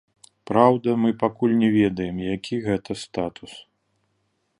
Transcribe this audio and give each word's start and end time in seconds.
Праўда, 0.49 0.95
мы 1.01 1.11
пакуль 1.23 1.53
не 1.63 1.69
ведаем, 1.75 2.17
які 2.37 2.55
гэта 2.69 2.91
статус. 3.03 3.53